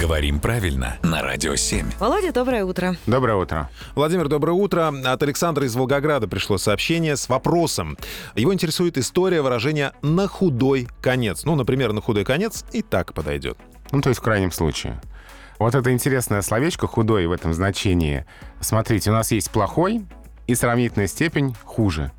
Говорим 0.00 0.40
правильно 0.40 0.98
на 1.02 1.22
Радио 1.22 1.54
7. 1.54 1.92
Володя, 2.00 2.32
доброе 2.32 2.64
утро. 2.64 2.96
Доброе 3.06 3.36
утро. 3.36 3.70
Владимир, 3.94 4.28
доброе 4.28 4.52
утро. 4.52 4.92
От 5.04 5.22
Александра 5.22 5.64
из 5.64 5.76
Волгограда 5.76 6.26
пришло 6.26 6.58
сообщение 6.58 7.16
с 7.16 7.28
вопросом. 7.28 7.96
Его 8.34 8.52
интересует 8.52 8.98
история 8.98 9.40
выражения 9.40 9.92
«на 10.02 10.26
худой 10.26 10.88
конец». 11.00 11.44
Ну, 11.44 11.54
например, 11.54 11.92
«на 11.92 12.00
худой 12.00 12.24
конец» 12.24 12.64
и 12.72 12.82
так 12.82 13.14
подойдет. 13.14 13.56
Ну, 13.92 14.00
то 14.00 14.08
есть 14.08 14.20
в 14.20 14.24
крайнем 14.24 14.50
случае. 14.50 15.00
Вот 15.60 15.76
это 15.76 15.92
интересное 15.92 16.42
словечко 16.42 16.88
«худой» 16.88 17.26
в 17.26 17.32
этом 17.32 17.54
значении. 17.54 18.26
Смотрите, 18.60 19.10
у 19.10 19.12
нас 19.12 19.30
есть 19.30 19.50
плохой 19.50 20.04
и 20.48 20.56
сравнительная 20.56 21.06
степень 21.06 21.54
хуже. 21.62 22.10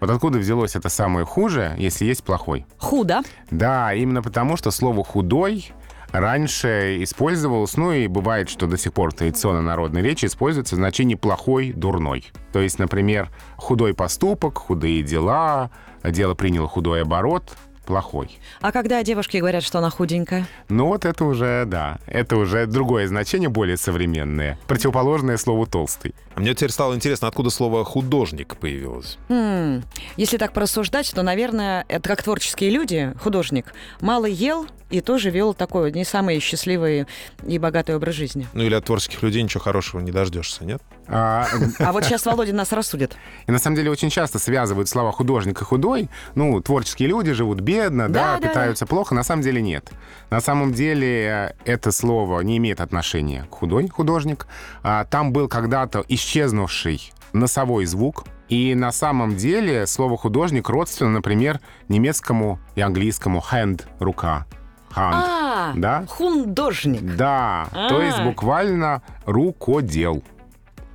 Вот 0.00 0.10
откуда 0.10 0.38
взялось 0.38 0.76
это 0.76 0.88
самое 0.88 1.26
хуже, 1.26 1.74
если 1.78 2.04
есть 2.04 2.22
плохой? 2.22 2.64
Худо. 2.78 3.22
Да, 3.50 3.92
именно 3.92 4.22
потому, 4.22 4.56
что 4.56 4.70
слово 4.70 5.02
«худой» 5.02 5.72
раньше 6.12 7.02
использовалось, 7.02 7.76
ну 7.76 7.92
и 7.92 8.06
бывает, 8.06 8.48
что 8.48 8.66
до 8.66 8.76
сих 8.76 8.92
пор 8.92 9.12
традиционно 9.12 9.62
народной 9.62 10.02
речи 10.02 10.26
используется 10.26 10.74
в 10.74 10.78
значении 10.78 11.14
«плохой», 11.14 11.72
«дурной». 11.72 12.26
То 12.52 12.60
есть, 12.60 12.78
например, 12.78 13.30
худой 13.56 13.94
поступок, 13.94 14.58
худые 14.58 15.02
дела, 15.02 15.70
дело 16.02 16.34
приняло 16.34 16.68
худой 16.68 17.02
оборот, 17.02 17.56
плохой. 17.88 18.38
А 18.60 18.70
когда 18.70 19.02
девушки 19.02 19.38
говорят, 19.38 19.62
что 19.62 19.78
она 19.78 19.88
худенькая? 19.88 20.46
Ну 20.68 20.88
вот 20.88 21.06
это 21.06 21.24
уже, 21.24 21.64
да, 21.66 21.98
это 22.06 22.36
уже 22.36 22.66
другое 22.66 23.08
значение, 23.08 23.48
более 23.48 23.78
современное. 23.78 24.58
Противоположное 24.66 25.38
слову 25.38 25.66
«толстый». 25.66 26.14
А 26.34 26.40
мне 26.40 26.54
теперь 26.54 26.70
стало 26.70 26.94
интересно, 26.94 27.28
откуда 27.28 27.48
слово 27.48 27.86
«художник» 27.86 28.56
появилось. 28.58 29.16
Хм, 29.30 29.82
если 30.18 30.36
так 30.36 30.52
порассуждать, 30.52 31.10
то, 31.14 31.22
наверное, 31.22 31.86
это 31.88 32.06
как 32.06 32.22
творческие 32.22 32.68
люди, 32.68 33.14
художник, 33.22 33.72
мало 34.02 34.26
ел 34.26 34.66
и 34.90 35.00
тоже 35.00 35.30
вел 35.30 35.54
такой 35.54 35.92
не 35.92 36.04
самый 36.04 36.40
счастливый 36.40 37.06
и 37.46 37.58
богатый 37.58 37.96
образ 37.96 38.14
жизни. 38.14 38.46
Ну 38.52 38.62
или 38.64 38.74
от 38.74 38.84
творческих 38.84 39.22
людей 39.22 39.42
ничего 39.42 39.60
хорошего 39.62 40.00
не 40.00 40.10
дождешься, 40.10 40.64
нет? 40.64 40.82
А, 41.06 41.46
А 41.78 41.92
вот 41.92 42.04
сейчас 42.04 42.24
Володя 42.26 42.54
нас 42.54 42.72
рассудит. 42.72 43.16
И 43.46 43.52
на 43.52 43.58
самом 43.58 43.76
деле 43.76 43.90
очень 43.90 44.10
часто 44.10 44.38
связывают 44.38 44.88
слова 44.88 45.12
художник 45.12 45.60
и 45.60 45.64
худой. 45.64 46.08
Ну, 46.34 46.60
творческие 46.60 47.08
люди 47.08 47.32
живут 47.32 47.60
бедно, 47.60 48.08
да, 48.08 48.34
Да, 48.34 48.40
да, 48.40 48.48
питаются 48.48 48.86
плохо. 48.86 49.14
На 49.14 49.22
самом 49.22 49.42
деле 49.42 49.60
нет. 49.60 49.90
На 50.30 50.40
самом 50.40 50.72
деле 50.72 51.54
э, 51.66 51.70
это 51.70 51.92
слово 51.92 52.40
не 52.40 52.56
имеет 52.58 52.80
отношения 52.80 53.46
к 53.50 53.54
худой, 53.54 53.88
художник. 53.88 54.46
А, 54.82 55.04
Там 55.04 55.32
был 55.32 55.48
когда-то 55.48 56.04
исчезнувший 56.08 57.12
носовой 57.32 57.84
звук. 57.86 58.24
И 58.48 58.74
на 58.74 58.92
самом 58.92 59.36
деле 59.36 59.86
слово 59.86 60.16
художник 60.16 60.70
родственно, 60.70 61.10
например, 61.10 61.60
немецкому 61.88 62.58
и 62.76 62.80
английскому 62.80 63.44
hand— 63.52 63.82
рука. 63.98 64.46
Hand. 64.94 65.22
А, 65.24 65.72
Да? 65.76 66.04
художник. 66.08 67.02
Да, 67.16 67.68
то 67.72 68.00
есть 68.02 68.18
А. 68.18 68.24
буквально 68.24 69.02
рукодел. 69.26 70.22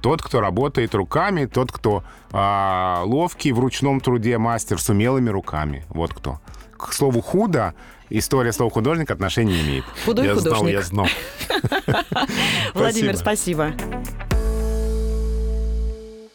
Тот, 0.02 0.22
кто 0.22 0.42
работает 0.42 0.94
руками, 0.96 1.46
тот, 1.46 1.72
кто 1.72 2.04
а, 2.32 3.04
ловкий 3.06 3.52
в 3.54 3.60
ручном 3.60 4.02
труде 4.02 4.38
мастер 4.38 4.80
с 4.82 4.90
умелыми 4.90 5.30
руками. 5.30 5.86
Вот 5.90 6.14
кто. 6.14 6.40
К 6.78 6.92
слову 6.92 7.22
худо, 7.22 7.74
история 8.10 8.52
слова 8.52 8.70
художник 8.72 9.10
отношения 9.12 9.54
не 9.54 9.62
имеет. 9.62 9.86
Худой 10.06 10.26
я 10.28 10.34
художник. 10.36 10.58
знал, 10.58 10.68
я 10.68 10.82
знал. 10.82 11.08
Владимир, 12.74 13.16
спасибо. 13.16 13.72